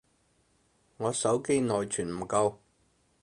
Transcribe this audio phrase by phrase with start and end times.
[0.97, 2.55] 我手機內存唔夠